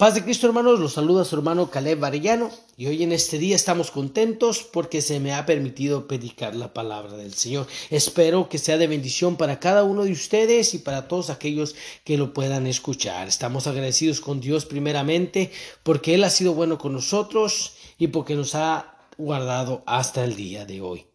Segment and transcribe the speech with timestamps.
[0.00, 3.54] Paz de Cristo, hermanos, los saluda su hermano Caleb Varellano y hoy en este día
[3.54, 7.66] estamos contentos porque se me ha permitido predicar la palabra del Señor.
[7.90, 12.16] Espero que sea de bendición para cada uno de ustedes y para todos aquellos que
[12.16, 13.28] lo puedan escuchar.
[13.28, 15.52] Estamos agradecidos con Dios primeramente
[15.82, 20.64] porque Él ha sido bueno con nosotros y porque nos ha guardado hasta el día
[20.64, 21.08] de hoy.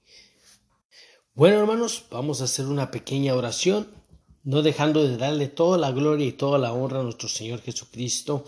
[1.34, 3.88] Bueno, hermanos, vamos a hacer una pequeña oración
[4.46, 8.46] no dejando de darle toda la gloria y toda la honra a nuestro Señor Jesucristo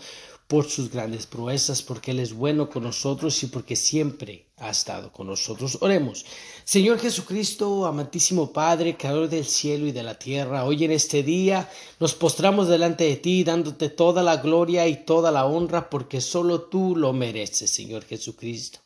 [0.48, 5.12] por sus grandes proezas, porque Él es bueno con nosotros y porque siempre ha estado
[5.12, 5.76] con nosotros.
[5.82, 6.24] Oremos.
[6.64, 11.70] Señor Jesucristo, amantísimo Padre, Creador del cielo y de la tierra, hoy en este día
[12.00, 16.62] nos postramos delante de ti, dándote toda la gloria y toda la honra, porque solo
[16.62, 18.80] tú lo mereces, Señor Jesucristo.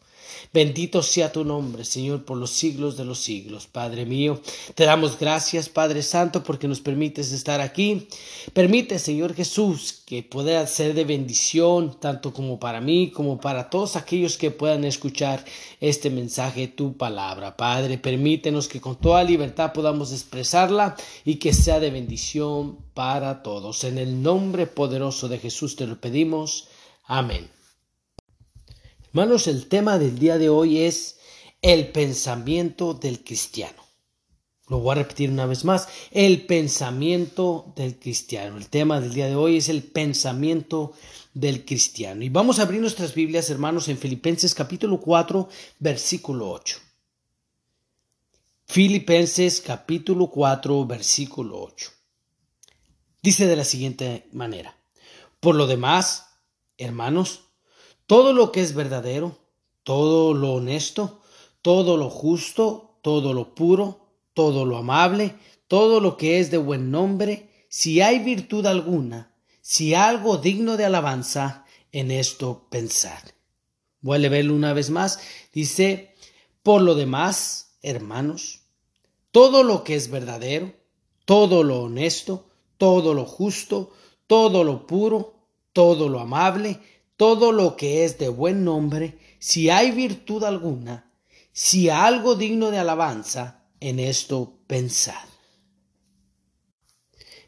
[0.52, 3.66] Bendito sea tu nombre, Señor, por los siglos de los siglos.
[3.66, 4.40] Padre mío,
[4.74, 8.06] te damos gracias, Padre Santo, porque nos permites estar aquí.
[8.52, 13.96] Permite, Señor Jesús, que pueda ser de bendición, tanto como para mí, como para todos
[13.96, 15.44] aquellos que puedan escuchar
[15.80, 17.56] este mensaje, tu palabra.
[17.56, 23.84] Padre, permítenos que con toda libertad podamos expresarla y que sea de bendición para todos.
[23.84, 26.68] En el nombre poderoso de Jesús te lo pedimos.
[27.06, 27.61] Amén.
[29.14, 31.18] Hermanos, el tema del día de hoy es
[31.60, 33.82] el pensamiento del cristiano.
[34.68, 38.56] Lo voy a repetir una vez más, el pensamiento del cristiano.
[38.56, 40.94] El tema del día de hoy es el pensamiento
[41.34, 42.22] del cristiano.
[42.24, 45.46] Y vamos a abrir nuestras Biblias, hermanos, en Filipenses capítulo 4,
[45.78, 46.78] versículo 8.
[48.64, 51.90] Filipenses capítulo 4, versículo 8.
[53.22, 54.74] Dice de la siguiente manera,
[55.38, 56.28] por lo demás,
[56.78, 57.51] hermanos,
[58.06, 59.38] todo lo que es verdadero,
[59.82, 61.20] todo lo honesto,
[61.62, 65.34] todo lo justo, todo lo puro, todo lo amable,
[65.68, 70.84] todo lo que es de buen nombre, si hay virtud alguna, si algo digno de
[70.84, 71.62] alabanza,
[71.92, 73.34] en esto pensar.
[74.00, 75.20] Voy a leerlo una vez más.
[75.52, 76.14] Dice,
[76.62, 78.62] por lo demás, hermanos,
[79.30, 80.72] todo lo que es verdadero,
[81.24, 83.92] todo lo honesto, todo lo justo,
[84.26, 85.34] todo lo puro,
[85.72, 86.80] todo lo amable,
[87.22, 91.08] todo lo que es de buen nombre, si hay virtud alguna,
[91.52, 95.28] si algo digno de alabanza, en esto pensad.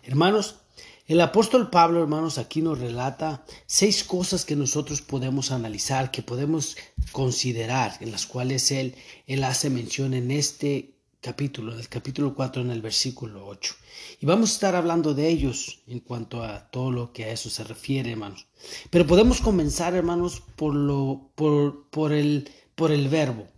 [0.05, 0.61] Hermanos,
[1.09, 6.77] el apóstol Pablo, hermanos, aquí nos relata seis cosas que nosotros podemos analizar, que podemos
[7.11, 8.95] considerar, en las cuales él,
[9.27, 10.94] él hace mención en este
[11.25, 13.75] capítulo, del capítulo 4 en el versículo 8.
[14.21, 17.49] Y vamos a estar hablando de ellos en cuanto a todo lo que a eso
[17.49, 18.47] se refiere, hermanos.
[18.91, 23.49] Pero podemos comenzar, hermanos, por, lo, por, por, el, por el verbo.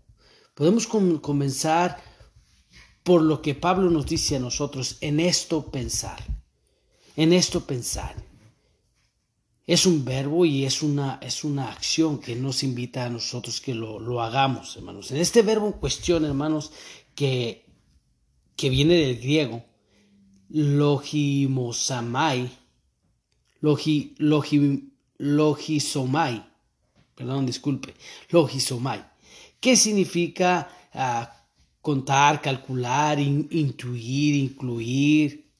[0.54, 2.00] Podemos comenzar
[3.02, 6.22] por lo que Pablo nos dice a nosotros, en esto pensar.
[7.16, 8.14] En esto pensar.
[9.66, 13.74] Es un verbo y es una, es una acción que nos invita a nosotros que
[13.74, 15.10] lo, lo hagamos, hermanos.
[15.10, 16.70] En este verbo en cuestión, hermanos,
[17.16, 17.66] que,
[18.56, 19.64] que viene del griego,
[20.50, 22.48] logimosamai,
[23.60, 26.46] logi, logi, logisomai,
[27.16, 27.94] perdón, disculpe,
[28.30, 29.04] logisomai,
[29.58, 31.36] ¿Qué significa ah,
[31.86, 35.52] contar, calcular, intuir, incluir,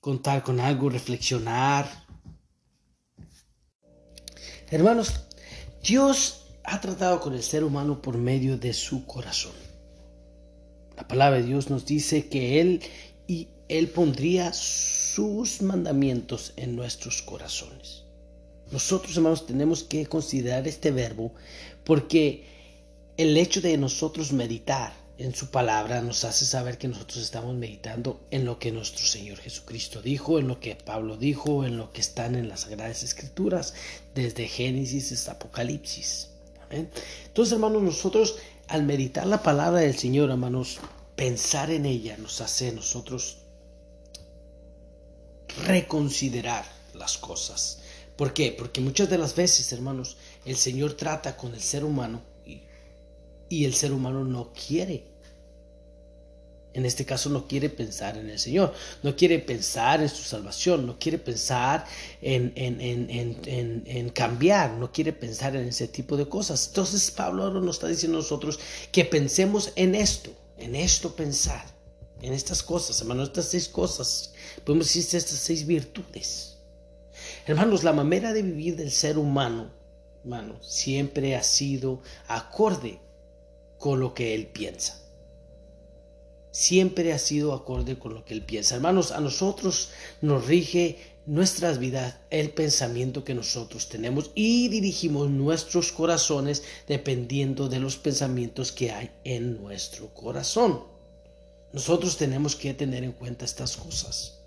[0.00, 1.84] contar con algo, reflexionar.
[4.70, 5.12] Hermanos,
[5.82, 9.61] Dios ha tratado con el ser humano por medio de su corazón.
[11.02, 12.80] La palabra de Dios nos dice que Él
[13.26, 18.04] y Él pondría sus mandamientos en nuestros corazones.
[18.70, 21.34] Nosotros, hermanos, tenemos que considerar este verbo
[21.82, 22.44] porque
[23.16, 28.20] el hecho de nosotros meditar en su palabra nos hace saber que nosotros estamos meditando
[28.30, 32.00] en lo que nuestro Señor Jesucristo dijo, en lo que Pablo dijo, en lo que
[32.00, 33.74] están en las Sagradas Escrituras,
[34.14, 36.28] desde Génesis hasta Apocalipsis.
[36.70, 38.36] Entonces, hermanos, nosotros
[38.68, 40.78] al meditar la palabra del Señor, hermanos,
[41.16, 43.38] pensar en ella nos hace nosotros
[45.66, 46.64] reconsiderar
[46.94, 47.80] las cosas.
[48.16, 48.54] ¿Por qué?
[48.56, 52.62] Porque muchas de las veces, hermanos, el Señor trata con el ser humano y,
[53.48, 55.11] y el ser humano no quiere
[56.74, 58.72] en este caso no quiere pensar en el Señor,
[59.02, 61.84] no quiere pensar en su salvación, no quiere pensar
[62.20, 66.68] en, en, cambiar, no quiere pensar en ese tipo de cosas.
[66.68, 68.58] Entonces Pablo ahora nos está diciendo a nosotros
[68.90, 71.64] que pensemos en esto, en esto pensar,
[72.22, 74.32] en estas cosas, hermanos, estas seis cosas,
[74.64, 76.56] podemos decir estas seis virtudes.
[77.46, 79.70] Hermanos, la manera de vivir del ser humano,
[80.22, 83.00] hermano, siempre ha sido acorde
[83.78, 85.01] con lo que él piensa.
[86.52, 88.76] Siempre ha sido acorde con lo que Él piensa.
[88.76, 89.90] Hermanos, a nosotros
[90.20, 97.80] nos rige nuestras vidas el pensamiento que nosotros tenemos y dirigimos nuestros corazones dependiendo de
[97.80, 100.84] los pensamientos que hay en nuestro corazón.
[101.72, 104.41] Nosotros tenemos que tener en cuenta estas cosas.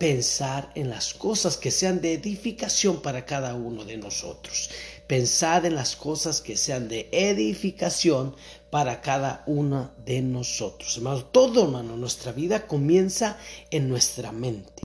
[0.00, 4.70] Pensar en las cosas que sean de edificación para cada uno de nosotros.
[5.06, 8.34] Pensar en las cosas que sean de edificación
[8.70, 10.96] para cada uno de nosotros.
[10.96, 13.36] Hermanos, todo, hermano, nuestra vida comienza
[13.70, 14.82] en nuestra mente.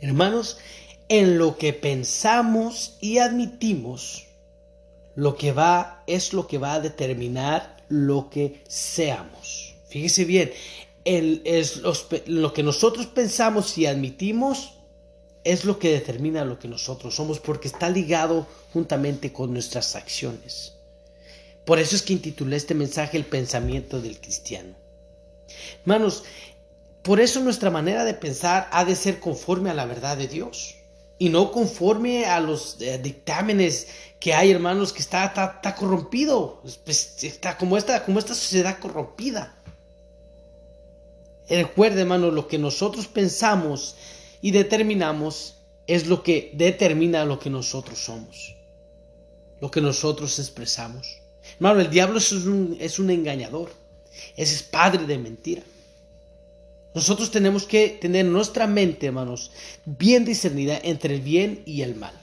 [0.00, 0.56] Hermanos,
[1.10, 4.28] en lo que pensamos y admitimos,
[5.14, 9.74] lo que va es lo que va a determinar lo que seamos.
[9.90, 10.52] Fíjese bien,
[11.08, 11.80] es
[12.26, 14.74] lo que nosotros pensamos y admitimos
[15.44, 20.74] es lo que determina lo que nosotros somos, porque está ligado juntamente con nuestras acciones.
[21.64, 24.74] Por eso es que intitulé este mensaje El pensamiento del cristiano.
[25.80, 26.24] Hermanos,
[27.02, 30.76] por eso nuestra manera de pensar ha de ser conforme a la verdad de Dios
[31.18, 33.88] y no conforme a los eh, dictámenes
[34.20, 39.57] que hay, hermanos, que está, está, corrompido, pues, está como esta, como esta sociedad corrompida.
[41.48, 43.96] Recuerde, hermano, lo que nosotros pensamos
[44.42, 45.56] y determinamos
[45.86, 48.54] es lo que determina lo que nosotros somos,
[49.60, 51.18] lo que nosotros expresamos.
[51.54, 53.70] Hermano, el diablo es un, es un engañador.
[54.36, 55.62] Es padre de mentira.
[56.94, 59.52] Nosotros tenemos que tener nuestra mente, hermanos,
[59.84, 62.14] bien discernida entre el bien y el mal.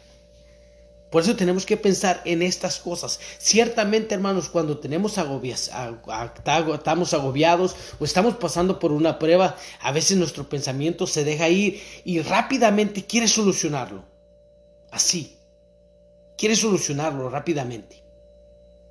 [1.15, 3.21] Por eso tenemos que pensar en estas cosas.
[3.38, 5.71] Ciertamente, hermanos, cuando tenemos agobias,
[6.73, 11.81] estamos agobiados o estamos pasando por una prueba, a veces nuestro pensamiento se deja ir
[12.03, 14.03] y rápidamente quiere solucionarlo.
[14.91, 15.38] Así.
[16.38, 18.03] Quiere solucionarlo rápidamente.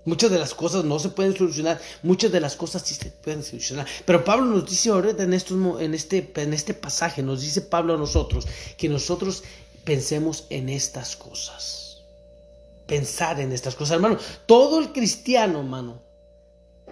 [0.06, 3.42] Muchas de las cosas no se pueden solucionar, muchas de las cosas sí se pueden
[3.42, 3.86] solucionar.
[4.06, 7.98] Pero Pablo nos dice ahorita en, en, este, en este pasaje, nos dice Pablo a
[7.98, 8.46] nosotros,
[8.78, 9.44] que nosotros
[9.84, 11.83] pensemos en estas cosas.
[12.86, 14.18] Pensar en estas cosas, hermano.
[14.46, 16.02] Todo el cristiano, hermano,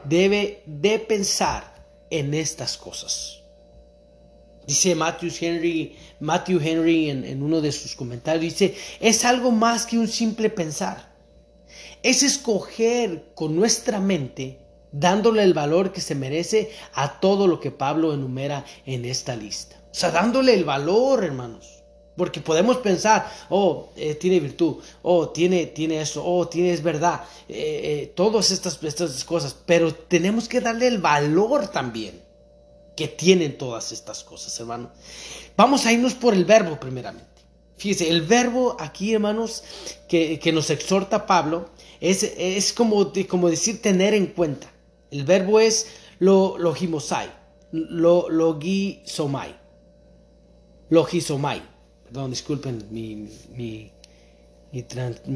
[0.05, 3.43] debe de pensar en estas cosas.
[4.67, 9.99] Dice Matthew Henry, Matthew Henry en, uno de sus comentarios, dice, es algo más que
[9.99, 11.13] un simple pensar
[12.03, 14.59] es escoger con nuestra mente,
[14.91, 19.77] dándole el valor que se merece a todo lo que Pablo enumera en esta lista.
[19.91, 21.82] O sea, dándole el valor, hermanos.
[22.17, 27.23] Porque podemos pensar, oh, eh, tiene virtud, oh, tiene, tiene eso, oh, tiene, es verdad,
[27.49, 32.21] eh, eh, todas estas, estas cosas, pero tenemos que darle el valor también
[32.97, 34.91] que tienen todas estas cosas, hermano.
[35.57, 37.33] Vamos a irnos por el verbo primeramente.
[37.77, 39.65] Fíjese, el verbo aquí, hermanos,
[40.09, 41.71] que, nos exhorta Pablo,
[42.01, 44.71] es, es como, como, decir tener en cuenta.
[45.11, 45.89] El verbo es
[46.19, 47.33] lo, logimosai,
[47.73, 49.57] lo, logisomai,
[50.91, 51.72] logisomai.
[52.13, 53.27] Perdón, disculpen mi,
[53.57, 53.91] mi,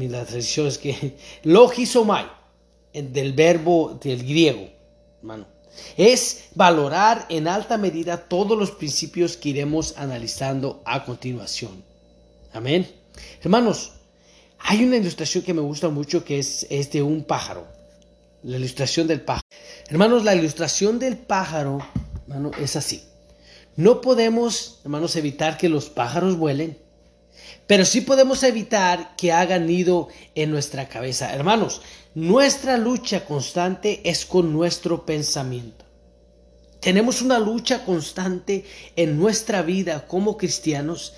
[0.09, 2.27] la tradición es que logisomai,
[2.93, 4.69] del verbo del griego,
[5.17, 5.47] hermano.
[5.97, 11.83] Es valorar en alta medida todos los principios que iremos analizando a continuación.
[12.53, 12.87] Amén.
[13.41, 13.93] Hermanos,
[14.59, 17.65] hay una ilustración que me gusta mucho que es, es de un pájaro.
[18.43, 19.47] La ilustración del pájaro.
[19.87, 21.79] Hermanos, la ilustración del pájaro,
[22.27, 23.01] hermano, es así.
[23.77, 26.79] No podemos, hermanos, evitar que los pájaros vuelen,
[27.67, 31.31] pero sí podemos evitar que hagan nido en nuestra cabeza.
[31.31, 31.83] Hermanos,
[32.15, 35.85] nuestra lucha constante es con nuestro pensamiento.
[36.79, 41.13] Tenemos una lucha constante en nuestra vida como cristianos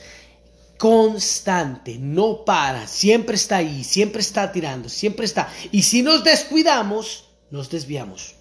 [0.78, 5.50] constante, no para, siempre está ahí, siempre está tirando, siempre está.
[5.72, 8.39] Y si nos descuidamos, nos desviamos.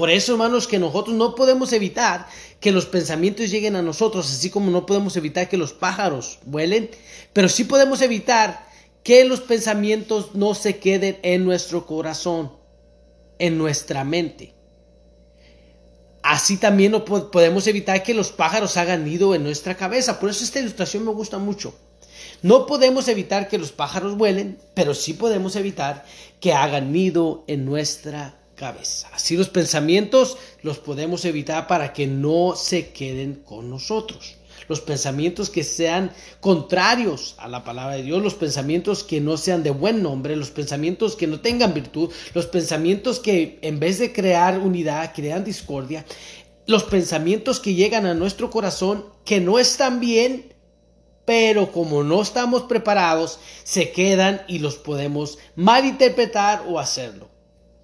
[0.00, 2.26] Por eso, hermanos, que nosotros no podemos evitar
[2.58, 6.88] que los pensamientos lleguen a nosotros, así como no podemos evitar que los pájaros vuelen,
[7.34, 8.66] pero sí podemos evitar
[9.02, 12.50] que los pensamientos no se queden en nuestro corazón,
[13.38, 14.54] en nuestra mente.
[16.22, 20.18] Así también no podemos evitar que los pájaros hagan nido en nuestra cabeza.
[20.18, 21.74] Por eso esta ilustración me gusta mucho.
[22.40, 26.06] No podemos evitar que los pájaros vuelen, pero sí podemos evitar
[26.40, 29.08] que hagan nido en nuestra cabeza.
[29.14, 34.36] Así los pensamientos los podemos evitar para que no se queden con nosotros
[34.68, 39.64] los pensamientos que sean contrarios a la palabra de Dios, los pensamientos que no sean
[39.64, 44.12] de buen nombre, los pensamientos que no tengan virtud, los pensamientos que en vez de
[44.12, 46.04] crear unidad, crean discordia,
[46.66, 50.54] los pensamientos que llegan a nuestro corazón que no están bien,
[51.24, 57.29] pero como no estamos preparados, se quedan y los podemos malinterpretar o hacerlo.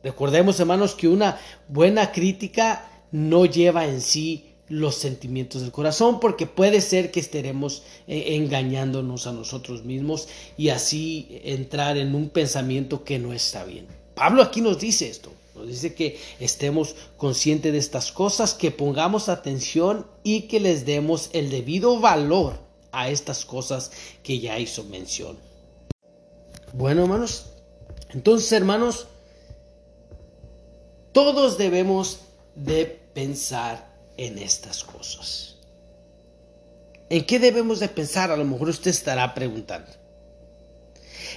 [0.07, 1.37] Recordemos, hermanos, que una
[1.67, 7.83] buena crítica no lleva en sí los sentimientos del corazón, porque puede ser que estaremos
[8.07, 13.89] eh, engañándonos a nosotros mismos y así entrar en un pensamiento que no está bien.
[14.15, 19.29] Pablo aquí nos dice esto, nos dice que estemos conscientes de estas cosas, que pongamos
[19.29, 22.61] atención y que les demos el debido valor
[22.93, 23.91] a estas cosas
[24.23, 25.37] que ya hizo mención.
[26.75, 27.47] Bueno, hermanos,
[28.11, 29.09] entonces, hermanos,
[31.17, 32.21] todos debemos
[32.55, 35.57] de pensar en estas cosas.
[37.09, 38.31] ¿En qué debemos de pensar?
[38.31, 39.91] A lo mejor usted estará preguntando.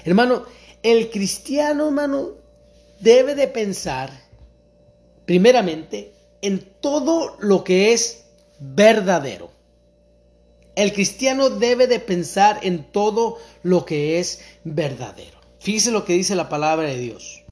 [0.03, 0.43] Hermano,
[0.83, 2.31] el cristiano, hermano,
[2.99, 4.11] debe de pensar
[5.23, 8.25] primeramente en todo lo que es
[8.59, 9.49] verdadero.
[10.75, 15.39] El cristiano debe de pensar en todo lo que es verdadero.
[15.59, 17.45] Fíjese lo que dice la palabra de Dios.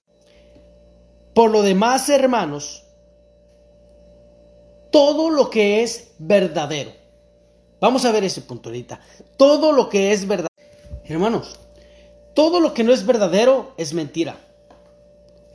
[1.37, 2.83] Por lo demás, hermanos,
[4.89, 6.89] todo lo que es verdadero.
[7.79, 8.99] Vamos a ver ese punto ahorita.
[9.37, 10.47] Todo lo que es verdadero.
[11.03, 11.59] Hermanos,
[12.33, 14.35] todo lo que no es verdadero es mentira.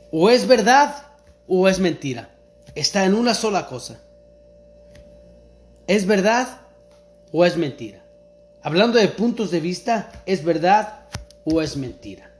[0.09, 1.05] O es verdad
[1.49, 2.29] o es mentira.
[2.75, 3.99] Está en una sola cosa.
[5.87, 6.61] ¿Es verdad
[7.33, 8.05] o es mentira?
[8.61, 11.09] Hablando de puntos de vista, ¿es verdad
[11.43, 12.31] o es mentira?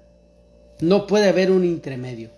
[0.79, 2.29] No puede haber un intermedio.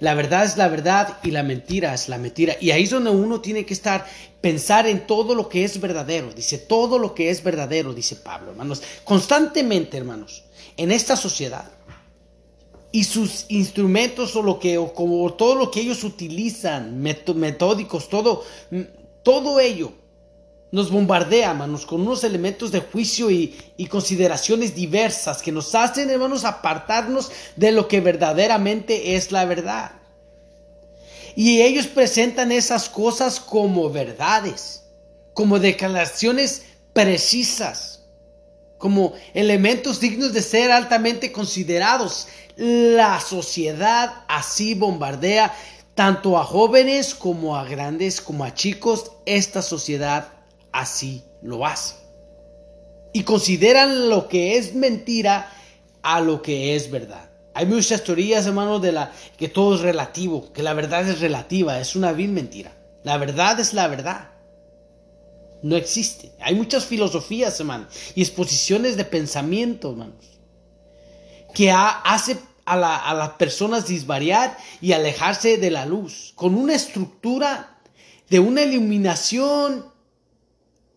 [0.00, 2.56] La verdad es la verdad y la mentira es la mentira.
[2.60, 4.06] Y ahí es donde uno tiene que estar,
[4.40, 6.32] pensar en todo lo que es verdadero.
[6.32, 8.82] Dice, todo lo que es verdadero, dice Pablo, hermanos.
[9.04, 10.44] Constantemente, hermanos,
[10.78, 11.70] en esta sociedad
[12.92, 18.42] y sus instrumentos o lo que, o como todo lo que ellos utilizan, metódicos, todo,
[19.22, 19.99] todo ello
[20.72, 23.56] nos bombardea, hermanos, con unos elementos de juicio y,
[23.88, 29.92] consideraciones diversas que nos hacen, hermanos, apartarnos de lo que verdaderamente es la verdad.
[31.34, 34.84] Y ellos presentan esas cosas como verdades,
[35.34, 36.62] como declaraciones
[36.92, 38.04] precisas,
[38.78, 42.28] como elementos dignos de ser altamente considerados.
[42.56, 45.54] La sociedad así bombardea
[45.94, 49.12] tanto a jóvenes como a grandes, como a chicos.
[49.26, 50.39] Esta sociedad
[50.72, 51.96] así lo hace.
[53.12, 55.50] Y consideran lo que es mentira
[56.02, 57.30] a lo que es verdad.
[57.54, 61.80] Hay muchas teorías, hermanos, de la que todo es relativo, que la verdad es relativa,
[61.80, 62.72] es una vil mentira.
[63.02, 64.30] La verdad es la verdad.
[65.62, 66.32] No existe.
[66.40, 70.38] Hay muchas filosofías, hermanos, y exposiciones de pensamiento, hermanos,
[71.52, 77.80] que hace a, a las personas disvariar y alejarse de la luz, con una estructura
[78.30, 79.86] de una iluminación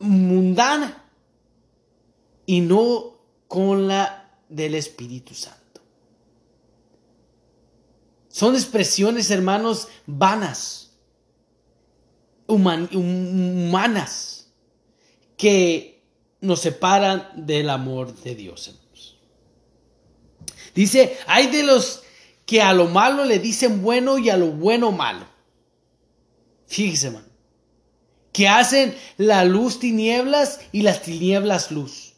[0.04, 1.10] mundana
[2.46, 3.18] y no
[3.48, 5.82] con la del Espíritu Santo.
[8.28, 10.92] Son expresiones, hermanos, vanas,
[12.48, 12.92] humanas,
[15.38, 16.04] que
[16.42, 18.80] nos separan del amor de Dios.
[20.76, 22.04] Dice, hay de los
[22.46, 25.26] que a lo malo le dicen bueno y a lo bueno malo.
[26.68, 27.33] Fíjese, hermano
[28.34, 32.14] que hacen la luz tinieblas y las tinieblas luz,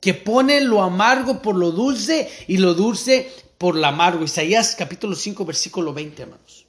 [0.00, 4.24] que ponen lo amargo por lo dulce y lo dulce por lo amargo.
[4.24, 6.66] Isaías capítulo 5 versículo 20, hermanos.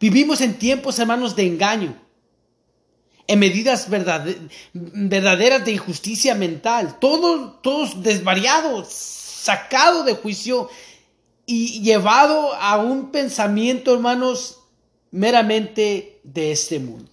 [0.00, 1.96] Vivimos en tiempos, hermanos, de engaño,
[3.28, 10.68] en medidas verdaderas de injusticia mental, todos, todos desvariados, sacado de juicio
[11.46, 14.58] y llevado a un pensamiento, hermanos,
[15.12, 17.11] meramente de este mundo.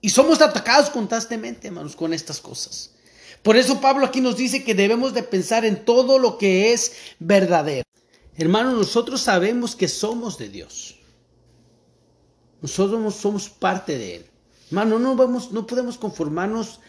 [0.00, 2.92] Y somos atacados constantemente, hermanos, con estas cosas.
[3.42, 6.92] Por eso Pablo aquí nos dice que debemos de pensar en todo lo que es
[7.18, 7.84] verdadero.
[8.36, 10.98] Hermanos, nosotros sabemos que somos de Dios.
[12.60, 14.26] Nosotros somos parte de Él.
[14.68, 16.80] Hermano, no, vamos, no podemos conformarnos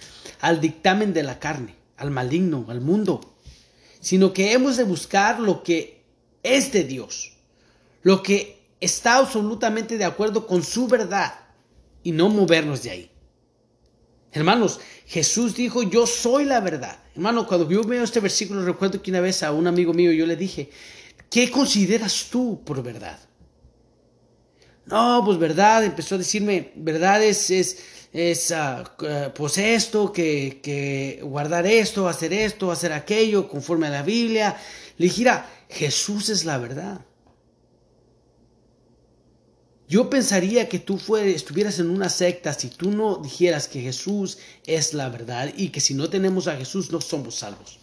[0.41, 3.21] al dictamen de la carne, al maligno, al mundo,
[3.99, 6.03] sino que hemos de buscar lo que
[6.43, 7.33] es de Dios,
[8.01, 11.48] lo que está absolutamente de acuerdo con su verdad
[12.09, 13.11] y no movernos de ahí.
[14.31, 16.97] Hermanos, Jesús dijo, yo soy la verdad.
[17.13, 20.25] Hermano, cuando yo veo este versículo, recuerdo que una vez a un amigo mío yo
[20.25, 20.71] le dije,
[21.29, 23.19] ¿qué consideras tú por verdad?
[24.87, 27.51] No, pues verdad, empezó a decirme, verdad es,
[28.11, 28.83] es, ah,
[29.35, 34.57] pues esto, que, que, guardar esto, hacer esto, hacer aquello, conforme a la Biblia.
[34.97, 35.31] Le dije,
[35.69, 37.05] Jesús es la verdad.
[39.89, 44.93] Yo pensaría que tú estuvieras en una secta si tú no dijeras que Jesús es
[44.93, 47.79] la verdad y que si no tenemos a Jesús no somos salvos.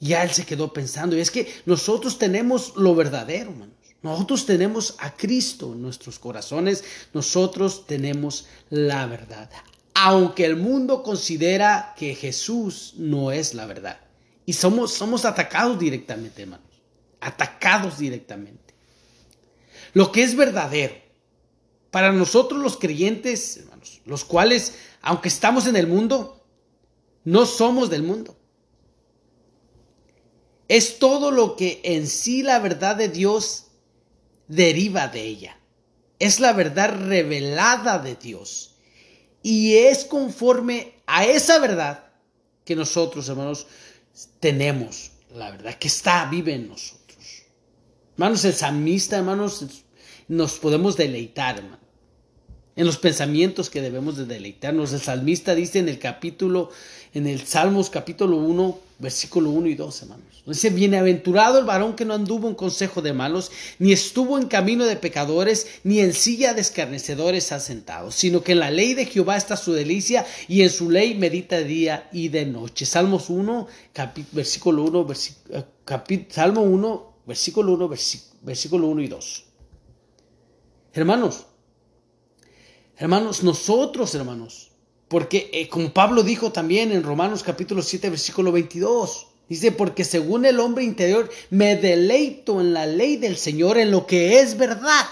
[0.00, 3.76] Ya él se quedó pensando, y es que nosotros tenemos lo verdadero, hermanos.
[4.02, 9.48] Nosotros tenemos a Cristo en nuestros corazones, nosotros tenemos la verdad.
[9.94, 13.98] Aunque el mundo considera que Jesús no es la verdad.
[14.44, 16.66] Y somos, somos atacados directamente, hermanos.
[17.20, 18.71] Atacados directamente.
[19.92, 20.94] Lo que es verdadero.
[21.90, 26.44] Para nosotros los creyentes, hermanos, los cuales, aunque estamos en el mundo,
[27.24, 28.36] no somos del mundo.
[30.68, 33.66] Es todo lo que en sí la verdad de Dios
[34.48, 35.58] deriva de ella.
[36.18, 38.76] Es la verdad revelada de Dios.
[39.42, 42.12] Y es conforme a esa verdad
[42.64, 43.66] que nosotros, hermanos,
[44.40, 47.01] tenemos la verdad, que está, vive en nosotros.
[48.14, 49.66] Hermanos, el salmista, hermanos,
[50.28, 51.82] nos podemos deleitar, hermanos
[52.74, 54.92] en los pensamientos que debemos de deleitarnos.
[54.92, 56.70] El salmista dice en el capítulo,
[57.12, 60.26] en el Salmos capítulo 1, versículo 1 y 2, hermanos.
[60.46, 64.86] Dice, bienaventurado el varón que no anduvo en consejo de malos, ni estuvo en camino
[64.86, 69.04] de pecadores, ni en silla de escarnecedores ha sentado, sino que en la ley de
[69.04, 72.86] Jehová está su delicia, y en su ley medita día y de noche.
[72.86, 73.66] Salmos 1,
[74.32, 75.06] versículo 1,
[75.50, 77.90] eh, Salmo 1, versículo 1,
[78.42, 79.44] versículo 1 y 2.
[80.94, 81.46] Hermanos,
[83.02, 84.70] Hermanos, nosotros, hermanos,
[85.08, 90.44] porque eh, como Pablo dijo también en Romanos capítulo 7, versículo 22, dice, porque según
[90.44, 95.04] el hombre interior me deleito en la ley del Señor, en lo que es verdad.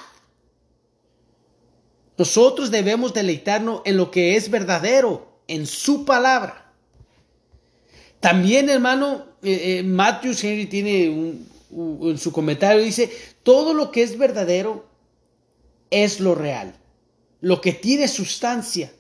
[2.17, 6.73] Nosotros debemos deleitarnos en lo que es verdadero, en su palabra.
[8.21, 10.35] También, hermano, eh, eh, Matthew
[10.69, 11.39] tiene
[11.73, 13.11] en su comentario, dice,
[13.43, 14.89] todo lo que es verdadero
[15.91, 16.81] es lo real
[17.41, 18.93] lo que tiene sustancia,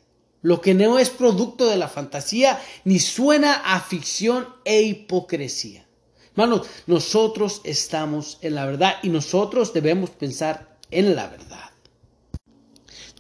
[0.43, 5.87] lo que no es producto de la fantasía ni suena a ficción e hipocresía.
[6.31, 11.71] Hermanos, nosotros estamos en la verdad y nosotros debemos pensar en la verdad.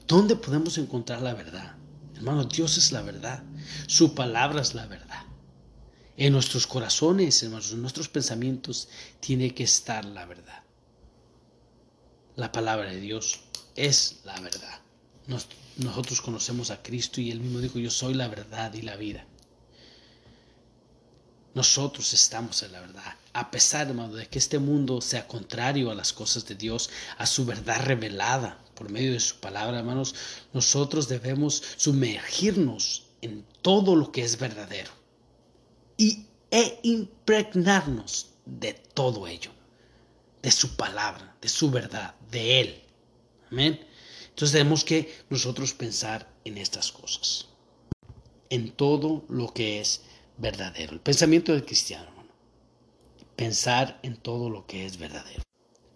[0.06, 1.74] ¿Dónde podemos encontrar la verdad?
[2.16, 3.42] Hermano, Dios es la verdad.
[3.86, 5.09] Su palabra es la verdad.
[6.20, 10.62] En nuestros corazones, hermanos, en nuestros pensamientos, tiene que estar la verdad.
[12.36, 13.40] La palabra de Dios
[13.74, 14.80] es la verdad
[15.76, 19.24] nosotros conocemos a Cristo y Él mismo dijo, yo soy la verdad y la vida.
[21.54, 23.16] Nosotros estamos en la verdad.
[23.32, 27.26] A pesar, hermano, de que este mundo sea contrario a las cosas de Dios, a
[27.26, 30.14] su verdad revelada por medio de su palabra, hermanos,
[30.52, 34.99] nosotros debemos sumergirnos en todo lo que es verdadero
[36.00, 39.50] y, e impregnarnos de todo ello,
[40.40, 42.82] de su palabra, de su verdad, de Él.
[43.50, 43.86] Amén.
[44.30, 47.48] Entonces tenemos que nosotros pensar en estas cosas,
[48.48, 50.00] en todo lo que es
[50.38, 50.94] verdadero.
[50.94, 52.32] El pensamiento del cristiano, hermano.
[53.36, 55.42] Pensar en todo lo que es verdadero.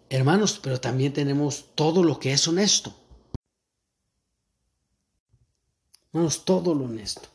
[0.09, 2.95] Hermanos, pero también tenemos todo lo que es honesto.
[6.13, 7.27] Hermanos, todo lo honesto.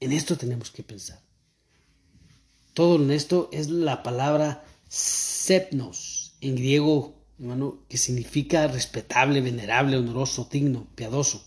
[0.00, 1.20] En esto tenemos que pensar.
[2.74, 10.48] Todo lo honesto es la palabra sepnos, en griego hermano, que significa respetable, venerable, honoroso,
[10.50, 11.44] digno, piadoso.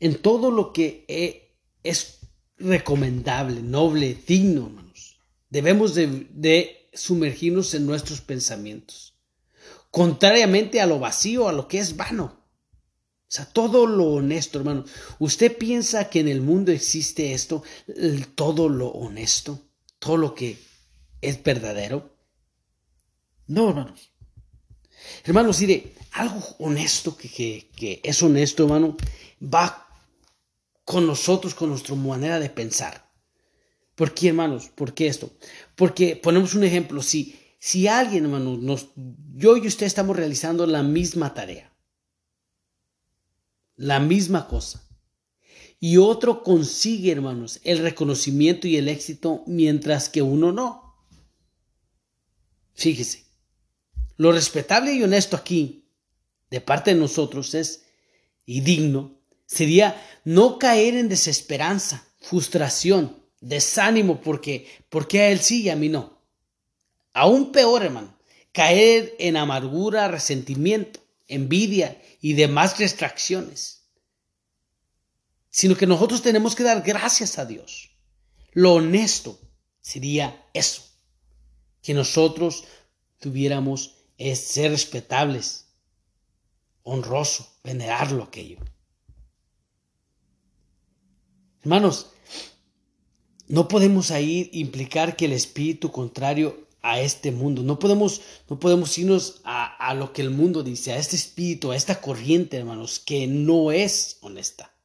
[0.00, 2.18] En todo lo que es
[2.58, 9.14] recomendable, noble, digno, hermanos, debemos de, sumergirnos en nuestros pensamientos.
[9.90, 12.42] Contrariamente a lo vacío, a lo que es vano.
[13.28, 14.84] O sea, todo lo honesto, hermano.
[15.18, 17.62] ¿Usted piensa que en el mundo existe esto,
[18.34, 19.65] todo lo honesto,
[20.06, 20.56] todo lo que
[21.20, 22.16] es verdadero?
[23.48, 24.12] No, hermanos.
[25.24, 25.60] Hermanos,
[26.12, 28.96] algo honesto que, es honesto, hermano,
[29.42, 29.88] va
[30.84, 33.10] con nosotros, con nuestra manera de pensar.
[33.96, 34.68] ¿Por qué, hermanos?
[34.68, 35.32] ¿Por qué esto?
[35.74, 38.90] Porque ponemos un ejemplo, si, si alguien, hermano, nos,
[39.34, 41.72] yo y usted estamos realizando la misma tarea,
[43.74, 44.85] la misma cosa,
[45.86, 50.96] y otro consigue, hermanos, el reconocimiento y el éxito, mientras que uno no.
[52.74, 53.22] Fíjese,
[54.16, 55.88] lo respetable y honesto aquí,
[56.50, 57.84] de parte de nosotros, es,
[58.44, 65.68] y digno, sería no caer en desesperanza, frustración, desánimo, porque, porque a él sí y
[65.68, 66.20] a mí no.
[67.12, 68.18] Aún peor, hermano,
[68.50, 73.75] caer en amargura, resentimiento, envidia y demás distracciones.
[75.56, 77.88] Sino que nosotros tenemos que dar gracias a Dios.
[78.52, 79.40] Lo honesto
[79.80, 80.82] sería eso,
[81.80, 82.64] que nosotros
[83.18, 85.68] tuviéramos es ser respetables,
[86.82, 88.58] honroso, venerarlo aquello.
[91.62, 92.10] Hermanos,
[93.48, 97.62] no podemos ahí implicar que el espíritu contrario a este mundo.
[97.62, 101.72] No podemos, no podemos irnos a, a, lo que el mundo dice, a este espíritu,
[101.72, 104.75] a esta corriente, hermanos, que no es honesta.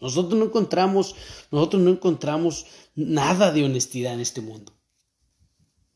[0.00, 1.14] Nosotros no encontramos,
[1.50, 4.72] nosotros no encontramos nada de honestidad en este mundo.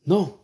[0.03, 0.41] No.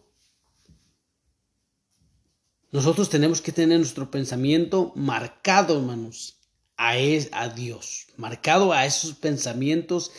[2.72, 6.38] Nosotros tenemos que tener nuestro pensamiento marcado, hermanos,
[6.76, 10.12] a, es, a Dios, marcado a esos pensamientos,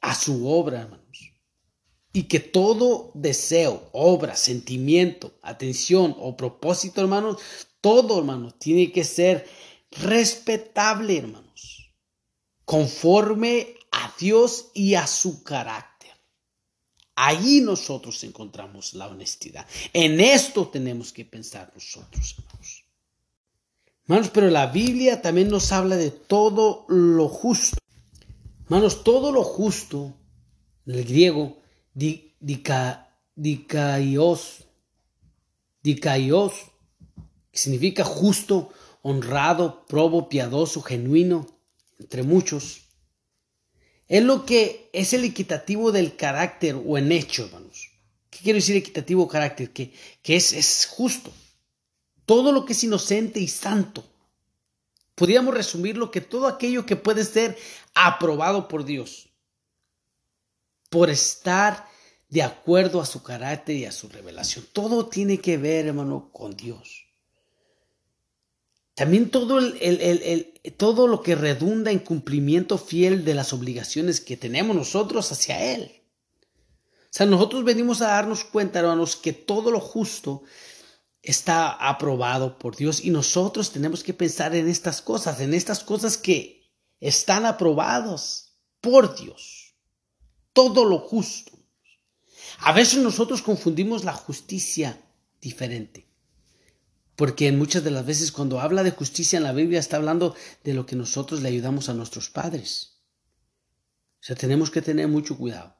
[0.00, 1.04] a su obra, hermanos.
[2.12, 7.38] Y que todo deseo, obra, sentimiento, atención o propósito, hermanos,
[7.80, 9.48] todo, hermanos, tiene que ser
[9.90, 11.43] respetable, hermanos,
[12.64, 16.10] conforme a Dios y a su carácter.
[17.16, 19.66] Ahí nosotros encontramos la honestidad.
[19.92, 22.84] En esto tenemos que pensar nosotros, hermanos.
[24.06, 27.78] Hermanos, pero la Biblia también nos habla de todo lo justo.
[28.64, 30.14] Hermanos, todo lo justo,
[30.86, 31.58] en el griego,
[31.94, 33.04] dikaios,
[35.82, 36.52] dikaios,
[37.50, 38.70] que significa justo,
[39.02, 41.46] honrado, probo, piadoso, genuino,
[41.98, 42.82] entre muchos.
[44.08, 47.90] Es lo que es el equitativo del carácter o en hecho, hermanos.
[48.30, 49.72] ¿Qué quiero decir equitativo carácter?
[49.72, 51.32] Que, que es, es justo.
[52.26, 54.04] Todo lo que es inocente y santo.
[55.14, 57.56] Podríamos resumirlo que todo aquello que puede ser
[57.94, 59.28] aprobado por Dios.
[60.90, 61.88] Por estar
[62.28, 64.66] de acuerdo a su carácter y a su revelación.
[64.72, 67.06] Todo tiene que ver, hermano, con Dios.
[68.94, 74.76] También todo, el, todo lo que redunda en cumplimiento fiel de las obligaciones que tenemos
[74.76, 76.02] nosotros hacia Él.
[77.04, 80.42] O sea, nosotros venimos a darnos cuenta, hermanos, que todo lo justo
[81.22, 86.16] está aprobado por Dios y nosotros tenemos que pensar en estas cosas, en estas cosas
[86.16, 89.74] que están aprobados por Dios.
[90.52, 91.52] Todo lo justo.
[92.58, 95.00] A veces nosotros confundimos la justicia
[95.40, 96.03] diferente.
[97.16, 100.74] Porque muchas de las veces cuando habla de justicia en la Biblia está hablando de
[100.74, 103.00] lo que nosotros le ayudamos a nuestros padres.
[104.20, 105.76] O sea, tenemos que tener mucho cuidado.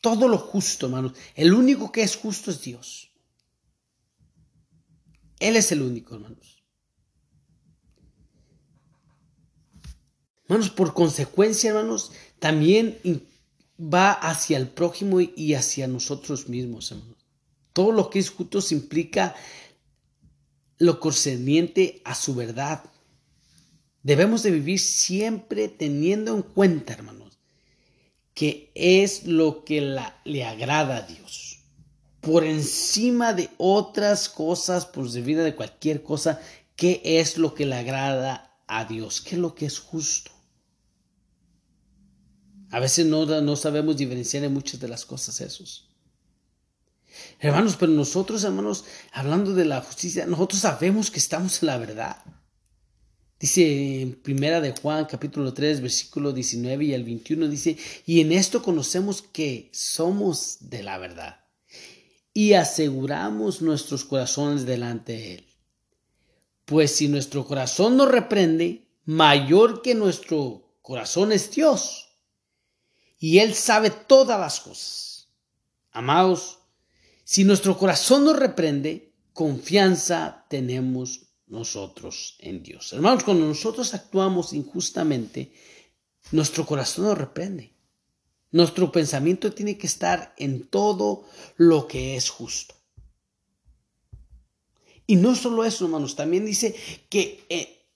[0.00, 1.12] Todo lo justo, hermanos.
[1.34, 3.12] El único que es justo es Dios.
[5.38, 6.62] Él es el único, hermanos.
[10.44, 12.98] Hermanos, por consecuencia, hermanos, también
[13.78, 17.24] va hacia el prójimo y hacia nosotros mismos, hermanos.
[17.72, 19.34] Todo lo que es justo implica
[20.78, 22.84] lo concerniente a su verdad.
[24.02, 27.38] Debemos de vivir siempre teniendo en cuenta, hermanos,
[28.34, 29.80] que es lo que
[30.24, 31.60] le agrada a Dios.
[32.20, 36.40] Por encima de otras cosas, por vida de cualquier cosa,
[36.76, 39.20] ¿qué es lo que le agrada a Dios?
[39.20, 40.30] ¿Qué es lo que es justo?
[42.70, 45.93] A veces no, no sabemos diferenciar en muchas de las cosas esos.
[47.40, 52.16] Hermanos, pero nosotros, hermanos, hablando de la justicia, nosotros sabemos que estamos en la verdad.
[53.38, 58.32] Dice en Primera de Juan, capítulo 3, versículo 19 y el 21, dice, y en
[58.32, 61.44] esto conocemos que somos de la verdad
[62.34, 65.46] y aseguramos nuestros corazones delante de Él.
[66.64, 72.18] Pues si nuestro corazón nos reprende, mayor que nuestro corazón es Dios.
[73.18, 75.28] Y Él sabe todas las cosas.
[75.92, 76.53] Amados,
[77.24, 82.92] si nuestro corazón nos reprende, confianza tenemos nosotros en Dios.
[82.92, 85.52] Hermanos, cuando nosotros actuamos injustamente,
[86.32, 87.72] nuestro corazón nos reprende.
[88.50, 91.24] Nuestro pensamiento tiene que estar en todo
[91.56, 92.74] lo que es justo.
[95.06, 96.74] Y no solo eso, hermanos, también dice
[97.08, 97.86] que eh,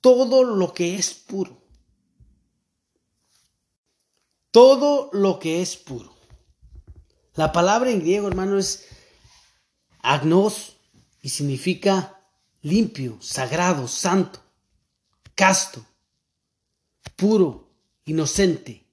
[0.00, 1.60] todo lo que es puro.
[4.50, 6.15] Todo lo que es puro.
[7.36, 8.86] La palabra en griego, hermano, es
[10.00, 10.76] agnos
[11.20, 12.18] y significa
[12.62, 14.40] limpio, sagrado, santo,
[15.34, 15.84] casto,
[17.14, 17.68] puro,
[18.06, 18.86] inocente.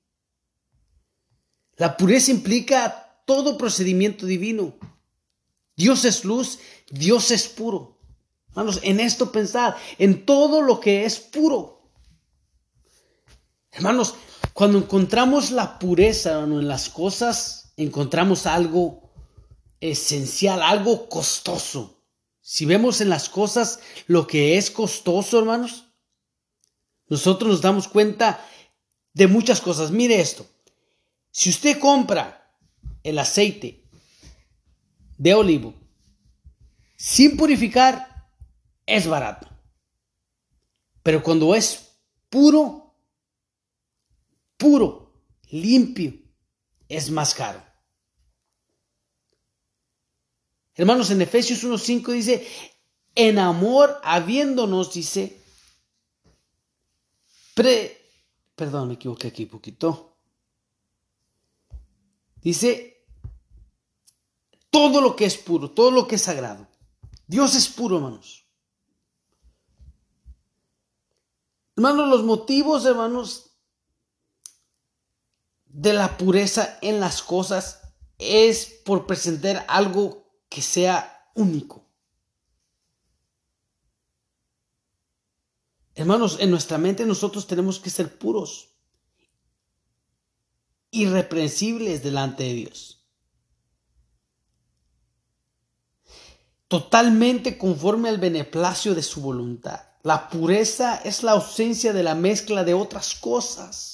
[1.77, 4.75] La pureza implica todo procedimiento divino.
[5.77, 6.60] Dios es luz,
[6.91, 7.97] Dios es puro.
[8.49, 11.82] Hermanos, en esto pensar, en todo lo que es puro.
[13.71, 14.15] Hermanos,
[14.53, 19.12] cuando encontramos la pureza en las cosas encontramos algo
[19.79, 21.99] esencial, algo costoso.
[22.41, 25.86] Si vemos en las cosas lo que es costoso, hermanos,
[27.07, 28.45] nosotros nos damos cuenta
[29.13, 29.91] de muchas cosas.
[29.91, 30.45] Mire esto.
[31.31, 32.55] Si usted compra
[33.03, 33.83] el aceite
[35.17, 35.73] de olivo
[36.97, 38.29] sin purificar,
[38.86, 39.47] es barato.
[41.01, 41.89] Pero cuando es
[42.29, 42.95] puro,
[44.57, 45.13] puro,
[45.49, 46.22] limpio,
[46.95, 47.63] es más caro.
[50.75, 52.47] Hermanos, en Efesios 1.5 dice,
[53.15, 55.39] en amor habiéndonos, dice,
[57.53, 58.10] pre,
[58.56, 60.17] perdón, me equivoqué aquí un poquito.
[62.41, 63.06] Dice,
[64.69, 66.67] todo lo que es puro, todo lo que es sagrado.
[67.27, 68.45] Dios es puro, hermanos.
[71.75, 73.53] Hermanos, los motivos, hermanos,
[75.73, 77.81] de la pureza en las cosas
[78.19, 81.83] es por presentar algo que sea único.
[85.95, 88.69] Hermanos, en nuestra mente nosotros tenemos que ser puros,
[90.91, 93.05] irreprensibles delante de Dios.
[96.67, 99.81] Totalmente conforme al beneplacio de su voluntad.
[100.03, 103.92] La pureza es la ausencia de la mezcla de otras cosas.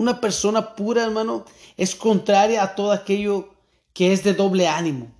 [0.00, 1.44] Una persona pura, hermano,
[1.76, 3.54] es contraria a todo aquello
[3.92, 5.14] que es de doble ánimo.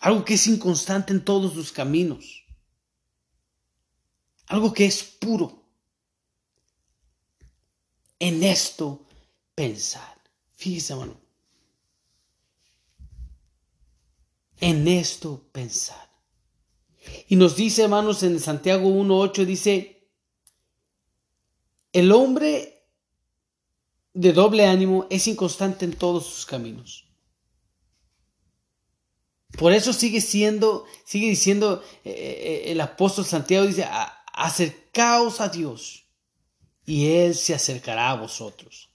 [0.00, 2.44] Algo que es inconstante en todos sus caminos.
[4.48, 5.62] Algo que es puro.
[8.18, 9.06] En esto
[9.54, 10.20] pensar.
[10.56, 11.20] Fíjese, hermano.
[14.58, 16.10] En esto pensar.
[17.28, 19.99] Y nos dice, hermanos, en Santiago 1.8 dice,
[21.92, 22.84] el hombre
[24.14, 27.06] de doble ánimo es inconstante en todos sus caminos.
[29.58, 33.86] Por eso sigue siendo, sigue diciendo eh, eh, el apóstol Santiago, dice,
[34.32, 36.06] acercaos a Dios
[36.86, 38.90] y Él se acercará a vosotros.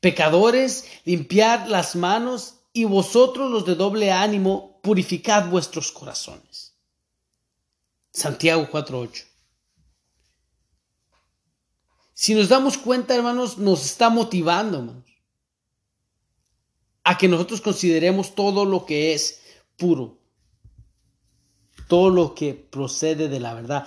[0.00, 6.74] Pecadores, limpiad las manos y vosotros los de doble ánimo, purificad vuestros corazones.
[8.12, 9.24] Santiago 4.8.
[12.18, 15.04] Si nos damos cuenta, hermanos, nos está motivando, hermanos,
[17.04, 19.42] a que nosotros consideremos todo lo que es
[19.76, 20.16] puro,
[21.88, 23.86] todo lo que procede de la verdad.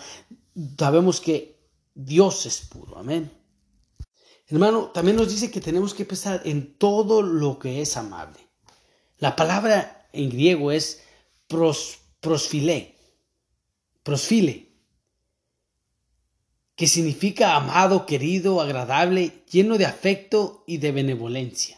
[0.77, 1.57] Sabemos que
[1.95, 3.31] Dios es puro, amén.
[4.47, 8.47] Hermano, también nos dice que tenemos que pensar en todo lo que es amable.
[9.17, 11.01] La palabra en griego es
[11.47, 12.95] pros, prosfile,
[14.03, 14.68] prosfile,
[16.79, 21.77] que significa amado, querido, agradable, lleno de afecto y de benevolencia.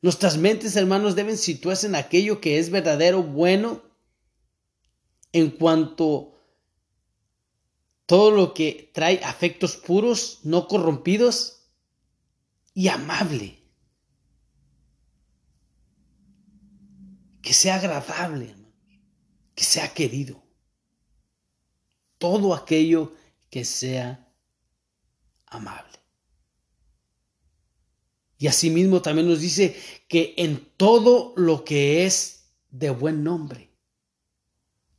[0.00, 3.82] Nuestras mentes, hermanos, deben situarse en aquello que es verdadero, bueno,
[5.32, 6.32] en cuanto
[8.06, 11.66] todo lo que trae afectos puros, no corrompidos
[12.72, 13.58] y amable.
[17.42, 18.72] Que sea agradable, hermanos,
[19.54, 20.42] que sea querido.
[22.16, 23.12] Todo aquello
[23.52, 24.26] que sea
[25.44, 25.98] amable.
[28.38, 29.76] Y asimismo también nos dice
[30.08, 33.70] que en todo lo que es de buen nombre,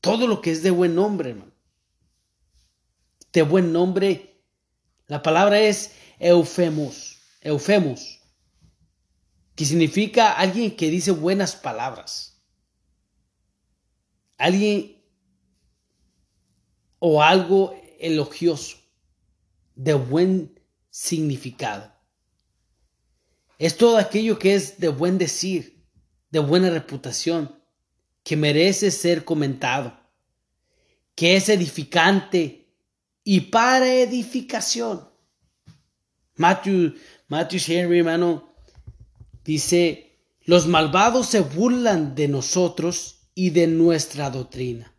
[0.02, 1.52] todo lo que es de buen nombre, hermano,
[3.32, 4.40] de buen nombre,
[5.08, 8.22] la palabra es eufemos, eufemos,
[9.56, 12.40] que significa alguien que dice buenas palabras,
[14.38, 15.04] alguien
[17.00, 18.78] o algo elogioso,
[19.76, 21.92] de buen significado.
[23.58, 25.86] Es todo aquello que es de buen decir,
[26.30, 27.60] de buena reputación,
[28.24, 29.98] que merece ser comentado,
[31.16, 32.68] que es edificante
[33.24, 35.08] y para edificación.
[36.36, 36.96] Matthew,
[37.28, 38.54] Matthew Henry, hermano,
[39.44, 44.94] dice, los malvados se burlan de nosotros y de nuestra doctrina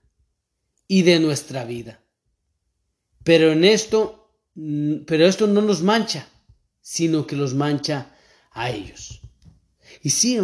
[0.88, 2.03] y de nuestra vida.
[3.24, 6.28] Pero en esto, mm, pero esto no nos mancha,
[6.80, 8.14] sino que los mancha
[8.52, 9.22] a ellos.
[10.02, 10.38] Y sí,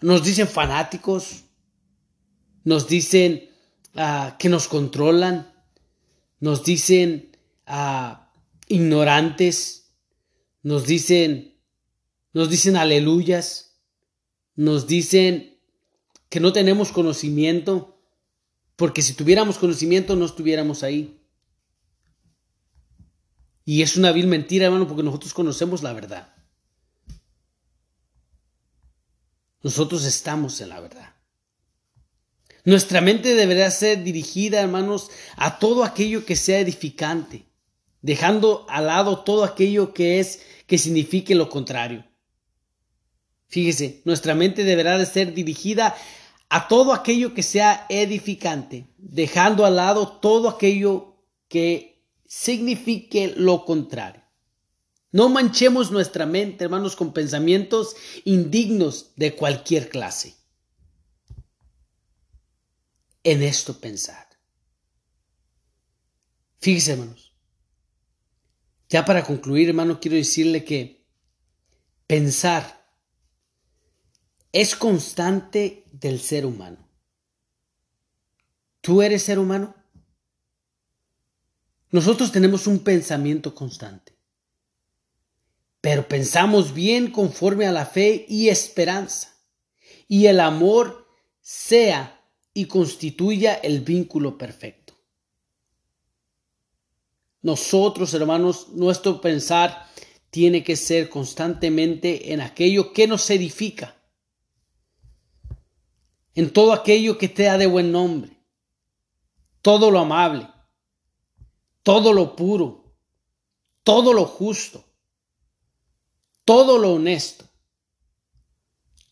[0.00, 1.44] nos dicen fanáticos,
[2.62, 3.50] nos dicen
[3.94, 5.52] ah, que nos controlan,
[6.40, 8.30] nos dicen ah,
[8.68, 9.92] ignorantes,
[10.62, 11.58] nos dicen,
[12.32, 13.80] nos dicen aleluyas,
[14.54, 15.58] nos dicen
[16.28, 18.00] que no tenemos conocimiento,
[18.76, 21.20] porque si tuviéramos conocimiento no estuviéramos ahí.
[23.64, 26.34] Y es una vil mentira, hermano, porque nosotros conocemos la verdad.
[29.62, 31.14] Nosotros estamos en la verdad.
[32.64, 37.44] Nuestra mente deberá ser dirigida, hermanos, a todo aquello que sea edificante,
[38.02, 42.04] dejando al lado todo aquello que es que signifique lo contrario.
[43.48, 45.94] Fíjese, nuestra mente deberá de ser dirigida
[46.48, 51.16] a todo aquello que sea edificante, dejando al lado todo aquello
[51.48, 51.93] que
[52.26, 54.22] signifique lo contrario.
[55.12, 60.34] No manchemos nuestra mente, hermanos, con pensamientos indignos de cualquier clase.
[63.22, 64.28] En esto pensar.
[66.58, 67.34] Fíjese, hermanos.
[68.88, 71.06] Ya para concluir, hermano, quiero decirle que
[72.06, 72.84] pensar
[74.52, 76.88] es constante del ser humano.
[78.80, 79.74] ¿Tú eres ser humano?
[81.94, 84.14] Nosotros tenemos un pensamiento constante
[85.84, 89.36] pero pensamos bien conforme a la fe y esperanza,
[90.08, 91.06] y el amor
[91.42, 94.94] sea y constituya el vínculo perfecto.
[97.42, 99.86] Nosotros, hermanos, nuestro pensar
[100.30, 103.94] tiene que ser constantemente en aquello que nos edifica,
[106.34, 108.38] en todo aquello que te da de buen nombre,
[109.60, 110.48] todo lo amable,
[111.84, 112.96] todo lo puro,
[113.84, 114.84] todo lo justo
[116.44, 117.44] todo lo honesto,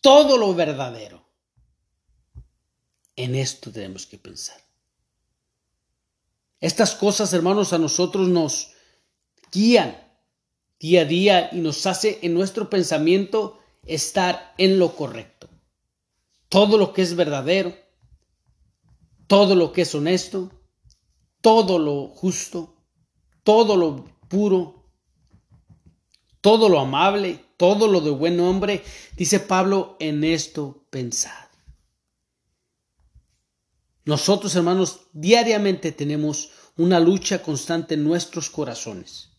[0.00, 1.22] todo lo verdadero.
[3.16, 4.60] En esto tenemos que pensar.
[6.60, 8.72] Estas cosas, hermanos, a nosotros nos
[9.50, 9.96] guían
[10.78, 15.48] día a día y nos hace en nuestro pensamiento estar en lo correcto.
[16.48, 17.74] Todo lo que es verdadero,
[19.26, 20.50] todo lo que es honesto,
[21.42, 22.74] todo lo justo,
[23.42, 24.88] todo lo puro,
[26.40, 28.82] todo lo amable, todo lo de buen hombre,
[29.16, 31.48] dice Pablo, en esto pensad.
[34.04, 39.30] Nosotros, hermanos, diariamente tenemos una lucha constante en nuestros corazones.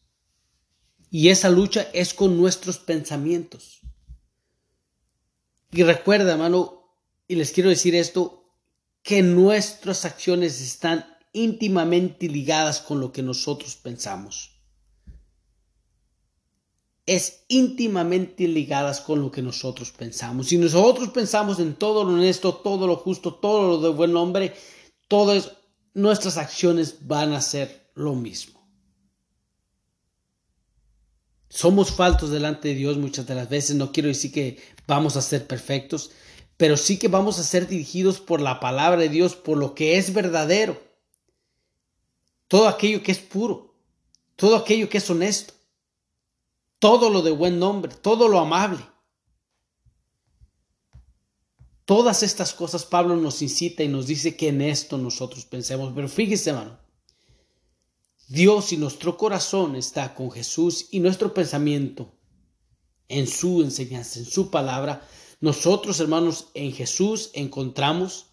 [1.10, 3.82] Y esa lucha es con nuestros pensamientos.
[5.72, 8.44] Y recuerda, hermano, y les quiero decir esto,
[9.02, 14.54] que nuestras acciones están íntimamente ligadas con lo que nosotros pensamos
[17.06, 20.48] es íntimamente ligadas con lo que nosotros pensamos.
[20.48, 24.54] Si nosotros pensamos en todo lo honesto, todo lo justo, todo lo de buen hombre,
[25.08, 25.52] todas
[25.94, 28.64] nuestras acciones van a ser lo mismo.
[31.50, 35.22] Somos faltos delante de Dios muchas de las veces, no quiero decir que vamos a
[35.22, 36.12] ser perfectos,
[36.58, 39.98] pero sí que vamos a ser dirigidos por la palabra de Dios, por lo que
[39.98, 40.82] es verdadero,
[42.54, 43.74] todo aquello que es puro,
[44.36, 45.54] todo aquello que es honesto
[46.84, 48.86] todo lo de buen nombre, todo lo amable.
[51.86, 55.94] Todas estas cosas Pablo nos incita y nos dice que en esto nosotros pensemos.
[55.96, 56.78] Pero fíjese, hermano,
[58.28, 62.12] Dios y nuestro corazón está con Jesús y nuestro pensamiento
[63.08, 65.08] en su enseñanza, en su palabra.
[65.40, 68.26] Nosotros, hermanos, en Jesús encontramos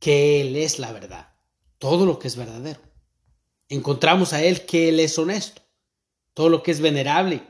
[0.00, 1.34] que Él es la verdad,
[1.76, 2.93] todo lo que es verdadero.
[3.74, 5.60] Encontramos a Él que Él es honesto,
[6.32, 7.44] todo lo que es venerable,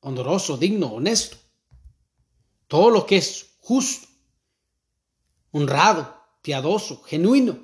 [0.00, 1.38] honroso, digno, honesto.
[2.68, 4.06] Todo lo que es justo,
[5.50, 7.58] honrado, piadoso, genuino,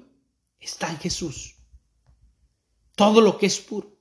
[0.59, 1.57] está en Jesús.
[2.97, 3.92] Todo lo que es puro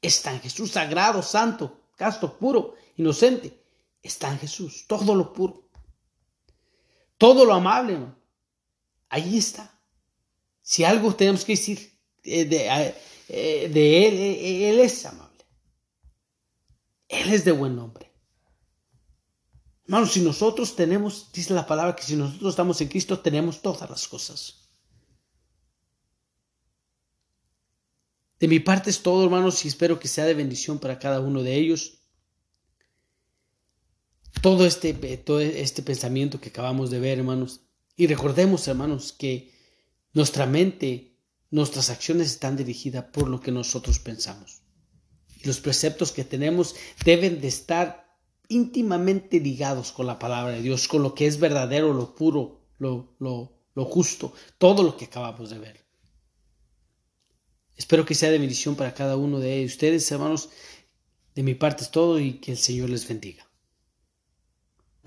[0.00, 3.64] está en Jesús, sagrado, santo, casto, puro, inocente,
[4.00, 4.84] está en Jesús.
[4.86, 5.64] Todo lo puro.
[7.18, 7.98] Todo lo amable,
[9.08, 9.79] ahí está.
[10.70, 12.94] Si algo tenemos que decir eh, de,
[13.28, 15.44] eh, de Él, eh, Él es amable.
[17.08, 18.08] Él es de buen nombre.
[19.86, 23.90] Hermanos, si nosotros tenemos, dice la palabra que si nosotros estamos en Cristo, tenemos todas
[23.90, 24.70] las cosas.
[28.38, 31.42] De mi parte es todo, hermanos, y espero que sea de bendición para cada uno
[31.42, 31.98] de ellos.
[34.40, 37.62] Todo este, todo este pensamiento que acabamos de ver, hermanos.
[37.96, 39.58] Y recordemos, hermanos, que
[40.12, 41.16] nuestra mente,
[41.50, 44.60] nuestras acciones están dirigidas por lo que nosotros pensamos
[45.42, 48.08] y los preceptos que tenemos deben de estar
[48.48, 53.14] íntimamente ligados con la palabra de Dios, con lo que es verdadero, lo puro, lo,
[53.18, 55.84] lo, lo justo, todo lo que acabamos de ver.
[57.76, 60.50] Espero que sea de bendición para cada uno de ustedes, hermanos.
[61.34, 63.49] De mi parte es todo y que el Señor les bendiga.